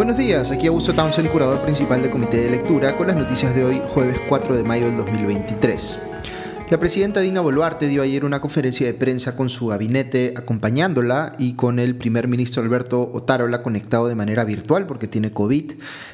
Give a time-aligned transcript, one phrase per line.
[0.00, 3.64] Buenos días, aquí Augusto Townsend, curador principal del Comité de Lectura, con las noticias de
[3.64, 5.98] hoy, jueves 4 de mayo del 2023.
[6.70, 11.52] La presidenta Dina Boluarte dio ayer una conferencia de prensa con su gabinete acompañándola y
[11.52, 15.72] con el primer ministro Alberto Otárola conectado de manera virtual porque tiene COVID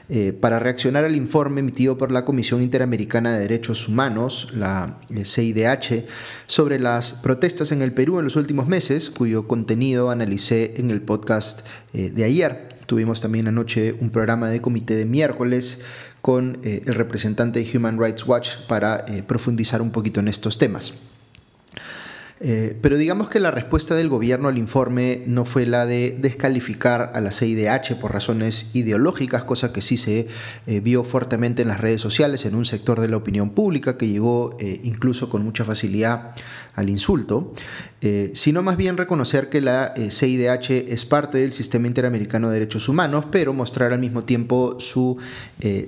[0.09, 5.93] eh, para reaccionar al informe emitido por la Comisión Interamericana de Derechos Humanos, la CIDH,
[5.93, 6.07] eh,
[6.47, 11.03] sobre las protestas en el Perú en los últimos meses, cuyo contenido analicé en el
[11.03, 12.76] podcast eh, de ayer.
[12.87, 15.83] Tuvimos también anoche un programa de comité de miércoles
[16.23, 20.59] con eh, el representante de Human Rights Watch para eh, profundizar un poquito en estos
[20.59, 20.95] temas.
[22.41, 27.13] Eh, pero digamos que la respuesta del gobierno al informe no fue la de descalificar
[27.15, 30.29] a la CIDH por razones ideológicas, cosa que sí se
[30.67, 34.09] eh, vio fuertemente en las redes sociales, en un sector de la opinión pública que
[34.09, 36.35] llegó eh, incluso con mucha facilidad
[36.75, 37.55] al insulto,
[38.35, 43.25] sino más bien reconocer que la CIDH es parte del sistema interamericano de derechos humanos,
[43.33, 45.17] pero mostrar al mismo tiempo su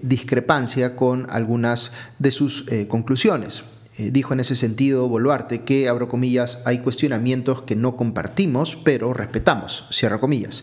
[0.03, 3.63] discrepancia con algunas de sus conclusiones.
[3.99, 9.13] Eh, dijo en ese sentido Boluarte que, abro comillas, hay cuestionamientos que no compartimos, pero
[9.13, 10.63] respetamos, cierra comillas.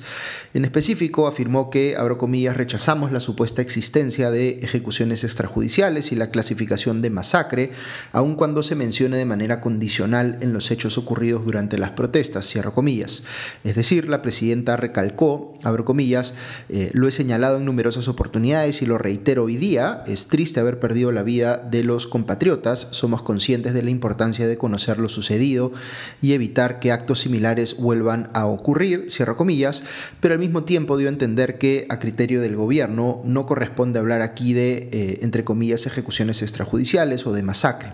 [0.54, 6.30] En específico, afirmó que, abro comillas, rechazamos la supuesta existencia de ejecuciones extrajudiciales y la
[6.32, 7.72] clasificación de masacre,
[8.14, 12.74] aun cuando se mencione de manera condicional en los hechos ocurridos durante las protestas, cierro
[12.74, 13.24] comillas.
[13.66, 16.36] Es decir, la presidenta recalcó, abro comillas,
[16.70, 20.80] eh, lo he señalado en numerosas oportunidades y lo reitero hoy día, es triste haber
[20.80, 25.74] perdido la vida de los compatriotas, somos conscientes de la importancia de conocer lo sucedido
[26.22, 29.84] y evitar que actos similares vuelvan a ocurrir, cierro comillas,
[30.22, 34.22] pero al mismo tiempo dio a entender que a criterio del gobierno no corresponde hablar
[34.22, 37.90] aquí de, eh, entre comillas, ejecuciones extrajudiciales o de masacre.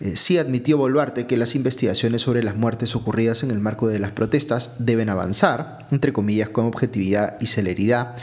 [0.00, 3.98] Eh, sí admitió Boluarte que las investigaciones sobre las muertes ocurridas en el marco de
[3.98, 8.16] las protestas deben avanzar, entre comillas, con objetividad y celeridad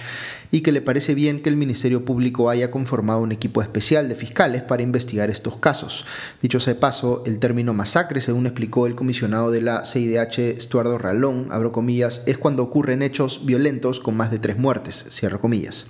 [0.51, 4.15] y que le parece bien que el Ministerio Público haya conformado un equipo especial de
[4.15, 6.05] fiscales para investigar estos casos.
[6.41, 10.97] Dicho sea de paso, el término masacre, según explicó el comisionado de la CIDH, Estuardo
[10.97, 15.87] Ralón, abro comillas, es cuando ocurren hechos violentos con más de tres muertes, cierro comillas.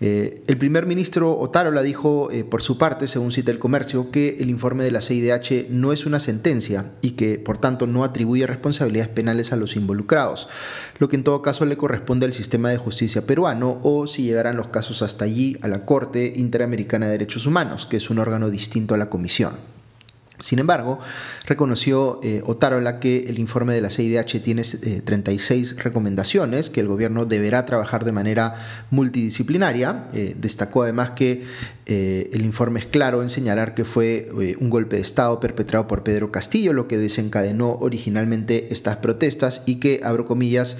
[0.00, 4.36] Eh, el primer ministro Otárola dijo, eh, por su parte, según cita el comercio, que
[4.40, 8.46] el informe de la CIDH no es una sentencia y que, por tanto, no atribuye
[8.46, 10.48] responsabilidades penales a los involucrados,
[10.98, 14.56] lo que en todo caso le corresponde al sistema de justicia peruano o, si llegaran
[14.56, 18.50] los casos hasta allí, a la Corte Interamericana de Derechos Humanos, que es un órgano
[18.50, 19.73] distinto a la Comisión.
[20.40, 20.98] Sin embargo,
[21.46, 26.88] reconoció eh, Otárola que el informe de la CIDH tiene 36 eh, recomendaciones, que el
[26.88, 28.54] gobierno deberá trabajar de manera
[28.90, 30.08] multidisciplinaria.
[30.12, 31.44] Eh, destacó además que
[31.86, 36.32] el informe es claro en señalar que fue un golpe de Estado perpetrado por Pedro
[36.32, 40.78] Castillo, lo que desencadenó originalmente estas protestas y que, abro comillas,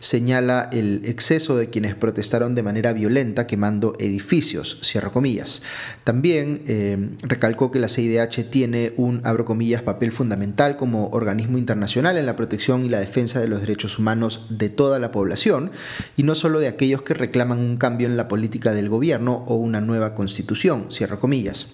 [0.00, 4.80] señala el exceso de quienes protestaron de manera violenta quemando edificios,
[5.12, 5.60] comillas.
[6.04, 12.26] También recalcó que la CIDH tiene un, abro comillas, papel fundamental como organismo internacional en
[12.26, 15.70] la protección y la defensa de los derechos humanos de toda la población,
[16.16, 19.56] y no solo de aquellos que reclaman un cambio en la política del gobierno o
[19.56, 20.88] una nueva constitución,
[21.20, 21.68] comillas.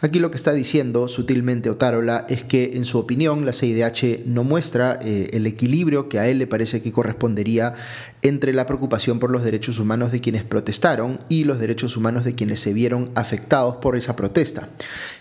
[0.00, 4.44] Aquí lo que está diciendo sutilmente Otárola es que, en su opinión, la CIDH no
[4.44, 7.74] muestra eh, el equilibrio que a él le parece que correspondería
[8.22, 12.34] entre la preocupación por los derechos humanos de quienes protestaron y los derechos humanos de
[12.34, 14.68] quienes se vieron afectados por esa protesta.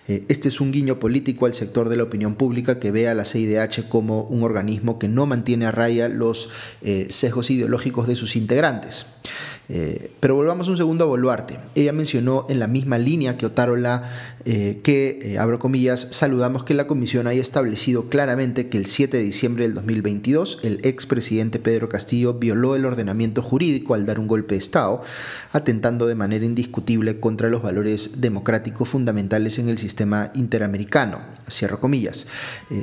[0.07, 3.13] Eh, este es un guiño político al sector de la opinión pública que ve a
[3.13, 6.49] la CIDH como un organismo que no mantiene a raya los
[6.81, 9.07] eh, sesgos ideológicos de sus integrantes.
[9.69, 11.59] Eh, pero volvamos un segundo a Boluarte.
[11.75, 14.09] Ella mencionó en la misma línea que Otárola
[14.45, 19.17] eh, que, eh, abro comillas, saludamos que la comisión haya establecido claramente que el 7
[19.17, 24.27] de diciembre del 2022 el expresidente Pedro Castillo violó el ordenamiento jurídico al dar un
[24.27, 25.01] golpe de Estado,
[25.51, 31.19] atentando de manera indiscutible contra los valores democráticos fundamentales en el sistema interamericano.
[31.49, 32.27] Cierro comillas.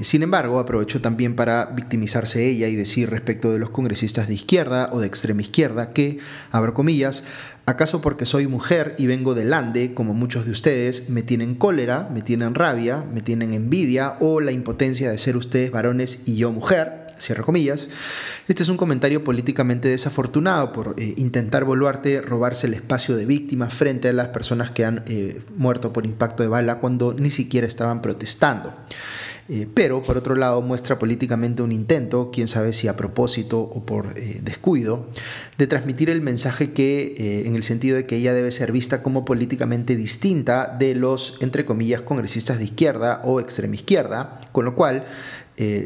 [0.00, 4.88] sin embargo, aprovechó también para victimizarse ella y decir respecto de los congresistas de izquierda
[4.92, 6.18] o de extrema izquierda que,
[6.50, 7.24] abro comillas,
[7.66, 12.08] ¿acaso porque soy mujer y vengo del Ande, como muchos de ustedes, me tienen cólera,
[12.12, 16.52] me tienen rabia, me tienen envidia o la impotencia de ser ustedes varones y yo
[16.52, 17.04] mujer?
[17.44, 17.88] Comillas.
[18.48, 23.70] Este es un comentario políticamente desafortunado por eh, intentar Boluarte robarse el espacio de víctima
[23.70, 27.66] frente a las personas que han eh, muerto por impacto de bala cuando ni siquiera
[27.66, 28.74] estaban protestando.
[29.48, 33.84] Eh, pero por otro lado muestra políticamente un intento, quién sabe si a propósito o
[33.84, 35.06] por eh, descuido,
[35.58, 39.02] de transmitir el mensaje que, eh, en el sentido de que ella debe ser vista
[39.02, 44.74] como políticamente distinta de los, entre comillas, congresistas de izquierda o extrema izquierda, con lo
[44.74, 45.04] cual,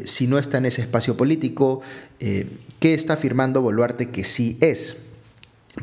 [0.03, 1.81] si no está en ese espacio político,
[2.17, 5.08] ¿qué está afirmando Boluarte que sí es?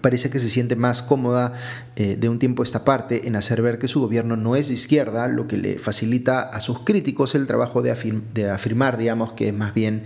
[0.00, 1.52] Parece que se siente más cómoda
[1.96, 4.68] eh, de un tiempo a esta parte en hacer ver que su gobierno no es
[4.68, 9.32] de izquierda, lo que le facilita a sus críticos el trabajo de, de afirmar, digamos,
[9.32, 10.02] que es más bien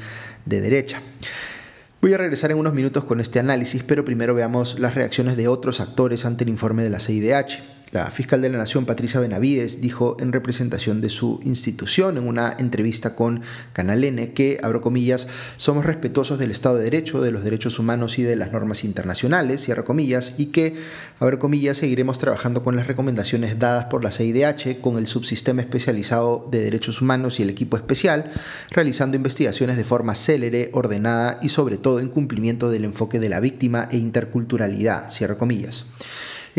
[0.46, 1.00] de derecha.
[2.00, 5.48] Voy a regresar en unos minutos con este análisis, pero primero veamos las reacciones de
[5.48, 7.60] otros actores ante el informe de la CIDH.
[7.92, 12.54] La fiscal de la Nación, Patricia Benavides, dijo en representación de su institución en una
[12.56, 13.42] entrevista con
[13.72, 15.26] Canal N que, abro comillas,
[15.56, 19.68] somos respetuosos del Estado de Derecho, de los derechos humanos y de las normas internacionales,
[19.84, 20.76] comillas, y que,
[21.18, 26.46] abro comillas, seguiremos trabajando con las recomendaciones dadas por la CIDH, con el subsistema especializado
[26.48, 28.30] de derechos humanos y el equipo especial,
[28.70, 33.40] realizando investigaciones de forma célere, ordenada y sobre todo en cumplimiento del enfoque de la
[33.40, 35.86] víctima e interculturalidad, cierro comillas.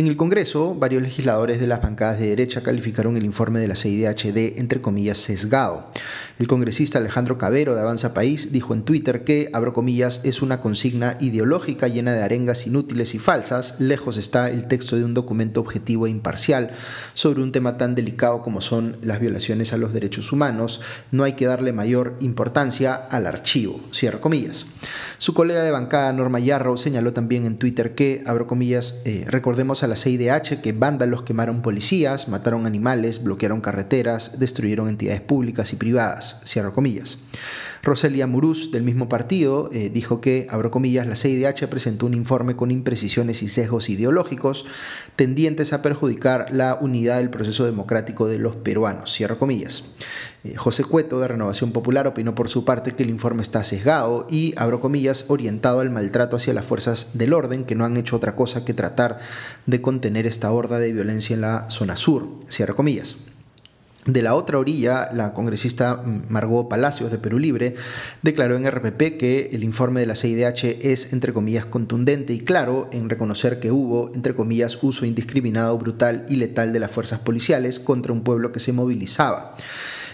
[0.01, 3.75] En el Congreso, varios legisladores de las bancadas de derecha calificaron el informe de la
[3.75, 5.91] CIDH de, entre comillas, sesgado.
[6.39, 10.59] El congresista Alejandro Cabero de Avanza País dijo en Twitter que, abro comillas, es una
[10.61, 13.79] consigna ideológica llena de arengas inútiles y falsas.
[13.79, 16.71] Lejos está el texto de un documento objetivo e imparcial
[17.13, 20.81] sobre un tema tan delicado como son las violaciones a los derechos humanos.
[21.11, 23.79] No hay que darle mayor importancia al archivo.
[23.93, 24.65] Cierro comillas.
[25.17, 29.83] Su colega de bancada, Norma Yarrow, señaló también en Twitter que, abro comillas, eh, recordemos
[29.83, 35.75] a la CIDH que vándalos quemaron policías, mataron animales, bloquearon carreteras, destruyeron entidades públicas y
[35.75, 36.30] privadas,
[36.73, 37.17] comillas.
[37.83, 42.55] Roselia Muruz, del mismo partido, eh, dijo que, abro comillas, la CIDH presentó un informe
[42.55, 44.65] con imprecisiones y sesgos ideológicos
[45.15, 49.85] tendientes a perjudicar la unidad del proceso democrático de los peruanos, comillas.
[50.43, 54.27] Eh, José Cueto, de Renovación Popular, opinó por su parte que el informe está sesgado
[54.29, 58.15] y, abro comillas, orientado al maltrato hacia las fuerzas del orden que no han hecho
[58.15, 59.17] otra cosa que tratar
[59.65, 63.30] de contener esta horda de violencia en la zona sur, cierro comillas.
[64.05, 67.75] De la otra orilla, la congresista Margot Palacios de Perú Libre
[68.23, 72.89] declaró en RPP que el informe de la CIDH es, entre comillas, contundente y claro
[72.91, 77.79] en reconocer que hubo, entre comillas, uso indiscriminado, brutal y letal de las fuerzas policiales
[77.79, 79.55] contra un pueblo que se movilizaba.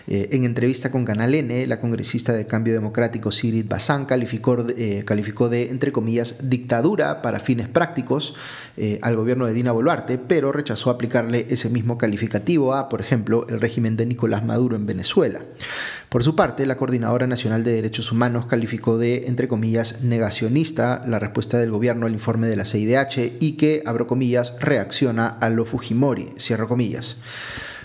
[0.07, 5.03] Eh, en entrevista con Canal N, la congresista de Cambio Democrático Sirit Bazán calificó, eh,
[5.05, 8.33] calificó de, entre comillas, dictadura para fines prácticos
[8.77, 13.45] eh, al gobierno de Dina Boluarte, pero rechazó aplicarle ese mismo calificativo a, por ejemplo,
[13.49, 15.41] el régimen de Nicolás Maduro en Venezuela.
[16.07, 21.19] Por su parte, la Coordinadora Nacional de Derechos Humanos calificó de, entre comillas, negacionista la
[21.19, 25.65] respuesta del gobierno al informe de la CIDH y que, abro comillas, reacciona a lo
[25.65, 27.17] Fujimori, cierro comillas.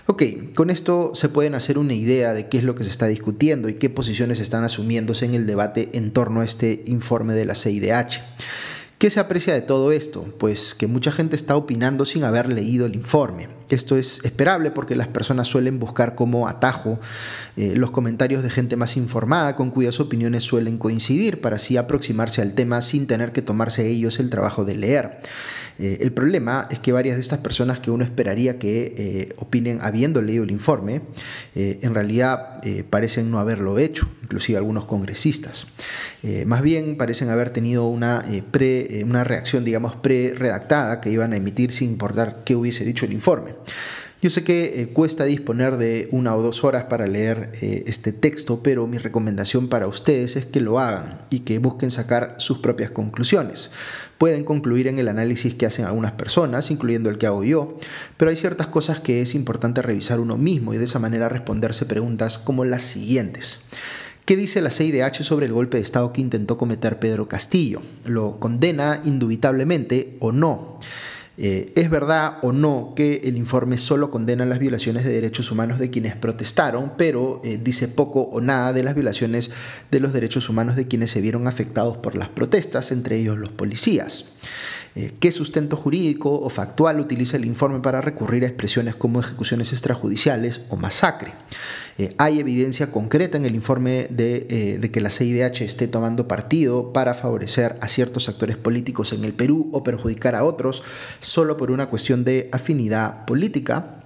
[0.07, 0.23] Ok,
[0.55, 3.69] con esto se pueden hacer una idea de qué es lo que se está discutiendo
[3.69, 7.55] y qué posiciones están asumiéndose en el debate en torno a este informe de la
[7.55, 8.21] CIDH.
[8.99, 10.25] ¿Qué se aprecia de todo esto?
[10.39, 13.49] Pues que mucha gente está opinando sin haber leído el informe.
[13.69, 17.01] Esto es esperable porque las personas suelen buscar como atajo
[17.57, 22.43] eh, los comentarios de gente más informada con cuyas opiniones suelen coincidir para así aproximarse
[22.43, 25.21] al tema sin tener que tomarse ellos el trabajo de leer.
[25.79, 29.79] Eh, el problema es que varias de estas personas que uno esperaría que eh, opinen
[29.83, 31.03] habiendo leído el informe,
[31.55, 32.61] en realidad
[32.91, 35.67] parecen no haberlo hecho, inclusive algunos congresistas.
[36.47, 41.73] más bien parecen haber tenido una, pre, una reacción, digamos, pre-redactada que iban a emitir
[41.73, 43.53] sin importar qué hubiese dicho el informe.
[44.23, 48.13] Yo sé que eh, cuesta disponer de una o dos horas para leer eh, este
[48.13, 52.59] texto, pero mi recomendación para ustedes es que lo hagan y que busquen sacar sus
[52.59, 53.73] propias conclusiones.
[54.19, 57.79] Pueden concluir en el análisis que hacen algunas personas, incluyendo el que hago yo,
[58.17, 61.85] pero hay ciertas cosas que es importante revisar uno mismo y de esa manera responderse
[61.85, 63.65] preguntas como las siguientes.
[64.25, 67.83] ¿Qué dice la CIDH sobre el golpe de Estado que intentó cometer Pedro Castillo?
[68.05, 70.79] ¿Lo condena indubitablemente o no?
[71.39, 75.79] Eh, ¿Es verdad o no que el informe solo condena las violaciones de derechos humanos
[75.79, 79.51] de quienes protestaron, pero eh, dice poco o nada de las violaciones
[79.91, 83.49] de los derechos humanos de quienes se vieron afectados por las protestas, entre ellos los
[83.49, 84.27] policías?
[84.95, 89.73] Eh, ¿Qué sustento jurídico o factual utiliza el informe para recurrir a expresiones como ejecuciones
[89.73, 91.33] extrajudiciales o masacre?
[91.99, 96.27] Eh, ¿Hay evidencia concreta en el informe de, eh, de, que la CIDH esté tomando
[96.27, 100.83] partido para favorecer a ciertos actores políticos en el Perú o perjudicar a otros
[101.21, 104.02] solo por una cuestión de afinidad política?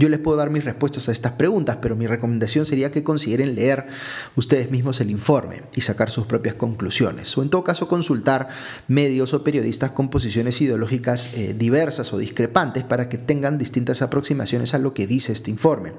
[0.00, 3.54] Yo les puedo dar mis respuestas a estas preguntas, pero mi recomendación sería que consideren
[3.54, 3.86] leer
[4.34, 8.48] ustedes mismos el informe y sacar sus propias conclusiones, o en todo caso consultar
[8.88, 14.72] medios o periodistas con posiciones ideológicas eh, diversas o discrepantes para que tengan distintas aproximaciones
[14.72, 15.92] a lo que dice este informe.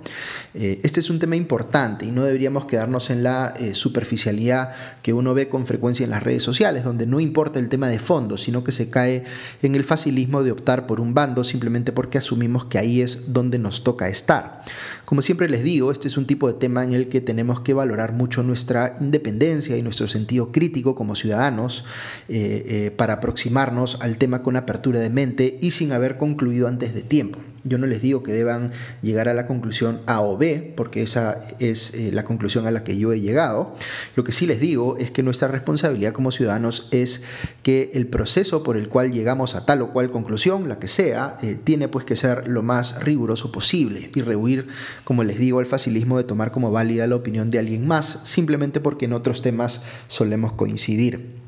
[0.56, 5.14] Eh, este es un tema importante y no deberíamos quedarnos en la eh, superficialidad que
[5.14, 8.40] uno ve con frecuencia en las redes sociales, donde no importa el tema de fondo,
[8.40, 9.26] sino que se cae
[9.62, 13.60] en el facilismo de optar por un bando simplemente porque asumimos que ahí es donde
[13.60, 14.64] nos toca toca estar.
[15.04, 17.74] Como siempre les digo, este es un tipo de tema en el que tenemos que
[17.74, 21.84] valorar mucho nuestra independencia y nuestro sentido crítico como ciudadanos
[22.30, 26.94] eh, eh, para aproximarnos al tema con apertura de mente y sin haber concluido antes
[26.94, 27.40] de tiempo.
[27.64, 31.40] Yo no les digo que deban llegar a la conclusión A o B, porque esa
[31.60, 33.76] es eh, la conclusión a la que yo he llegado.
[34.16, 37.24] Lo que sí les digo es que nuestra responsabilidad como ciudadanos es
[37.64, 41.38] que el proceso por el cual llegamos a tal o cual conclusión, la que sea,
[41.42, 44.68] eh, tiene pues que ser lo más riguroso posible y rehuir,
[45.04, 48.80] como les digo, el facilismo de tomar como válida la opinión de alguien más, simplemente
[48.80, 51.41] porque en otros temas solemos coincidir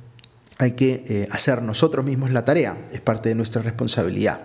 [0.63, 4.41] hay que eh, hacer nosotros mismos la tarea, es parte de nuestra responsabilidad.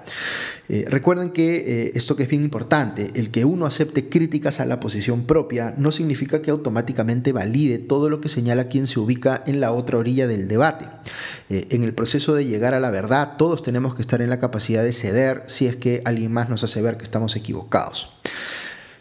[0.68, 4.66] Eh, recuerden que eh, esto que es bien importante, el que uno acepte críticas a
[4.66, 9.42] la posición propia no significa que automáticamente valide todo lo que señala quien se ubica
[9.46, 10.86] en la otra orilla del debate.
[11.48, 14.82] en el proceso de llegar a la verdad, todos tenemos que estar en la capacidad
[14.82, 18.10] de ceder si es que alguien más nos hace ver que estamos equivocados.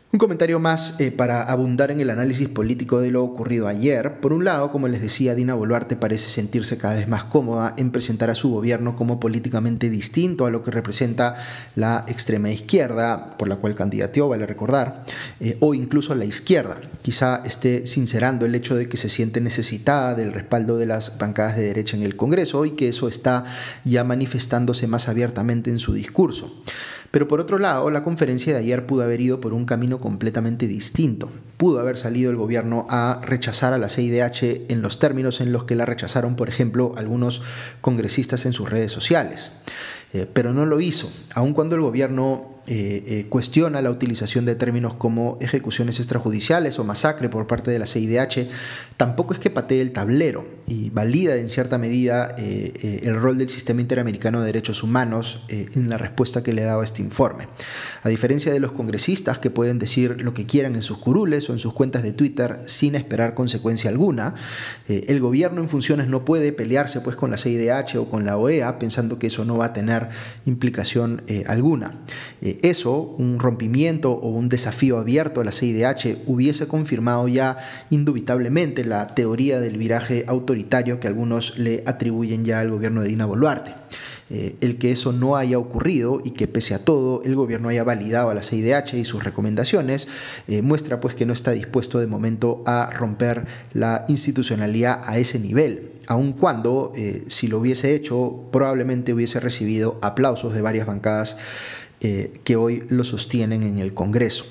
[0.09, 4.21] Un comentario más eh, para abundar en el análisis político de lo ocurrido ayer.
[4.21, 7.91] Por un lado, como les decía, Dina Boluarte parece sentirse cada vez más cómoda en
[7.91, 11.35] presentar a su gobierno como políticamente distinto a lo que representa
[11.75, 15.03] la extrema izquierda, por la cual candidateó, vale recordar,
[15.41, 16.77] eh, o incluso la izquierda.
[17.01, 21.57] Quizá esté sincerando el hecho de que se siente necesitada del respaldo de las bancadas
[21.57, 23.43] de derecha en el Congreso y que eso está
[23.83, 26.63] ya manifestándose más abiertamente en su discurso.
[27.11, 30.67] Pero por otro lado, la conferencia de ayer pudo haber ido por un camino completamente
[30.67, 31.29] distinto.
[31.57, 35.63] Pudo haber salido el gobierno a rechazar a la CIDH en los términos en los
[35.63, 37.41] que la rechazaron, por ejemplo, algunos
[37.81, 39.51] congresistas en sus redes sociales.
[40.13, 44.53] Eh, pero no lo hizo, aun cuando el gobierno eh, eh, cuestiona la utilización de
[44.53, 48.49] términos como ejecuciones extrajudiciales o masacre por parte de la CIDH,
[48.97, 53.49] tampoco es que patee el tablero y valida en cierta medida eh, el rol del
[53.49, 57.47] Sistema Interamericano de Derechos Humanos en la respuesta que le ha dado a este informe.
[58.03, 61.53] A diferencia de los congresistas que pueden decir lo que quieran en sus curules o
[61.53, 64.35] en sus cuentas de Twitter sin esperar consecuencia alguna,
[64.89, 68.77] el gobierno en funciones no puede pelearse pues con la CIDH o con la OEA
[68.77, 70.09] pensando que eso no va a tener
[70.45, 71.93] implicación alguna
[72.63, 77.57] eso, un rompimiento o un desafío abierto a la CIDH, hubiese confirmado ya
[77.89, 83.25] indubitablemente la teoría del viraje autoritario que algunos le atribuyen ya al gobierno de Dina
[83.25, 83.73] Boluarte.
[84.29, 87.85] Eh, el que eso no haya ocurrido y que pese a todo el gobierno haya
[87.85, 90.09] validado a la CIDH y sus recomendaciones,
[90.49, 95.39] eh, muestra pues que no está dispuesto de momento a romper la institucionalidad a ese
[95.39, 101.37] nivel aun cuando eh, si lo hubiese hecho probablemente hubiese recibido aplausos de varias bancadas
[102.01, 104.45] eh, que hoy lo sostienen en el Congreso.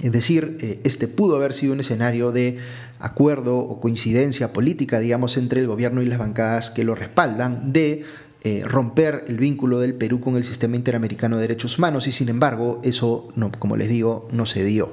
[0.00, 2.58] Es decir, eh, este pudo haber sido un escenario de
[2.98, 8.04] acuerdo o coincidencia política, digamos, entre el gobierno y las bancadas que lo respaldan, de
[8.46, 12.28] eh, romper el vínculo del Perú con el sistema interamericano de derechos humanos y sin
[12.28, 13.28] embargo eso,
[13.58, 14.92] como les digo, no se dio.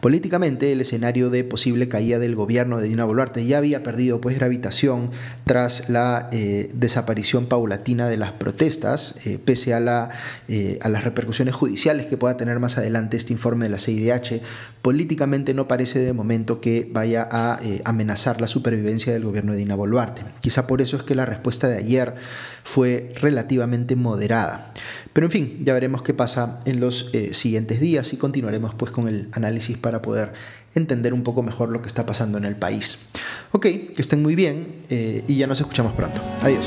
[0.00, 4.36] Políticamente, el escenario de posible caída del gobierno de Dina Boluarte ya había perdido pues
[4.36, 5.10] gravitación
[5.42, 10.10] tras la eh, desaparición paulatina de las protestas, eh, pese a, la,
[10.46, 14.40] eh, a las repercusiones judiciales que pueda tener más adelante este informe de la CIDH.
[14.82, 19.74] Políticamente no parece de momento que vaya a amenazar la supervivencia del gobierno de Dina
[19.74, 20.22] Boluarte.
[20.40, 22.14] Quizá por eso es que la respuesta de ayer
[22.62, 24.72] fue relativamente moderada.
[25.12, 29.08] Pero en fin, ya veremos qué pasa en los siguientes días y continuaremos pues con
[29.08, 30.34] el análisis para poder
[30.74, 33.08] entender un poco mejor lo que está pasando en el país.
[33.52, 36.20] Ok, que estén muy bien eh, y ya nos escuchamos pronto.
[36.42, 36.66] Adiós.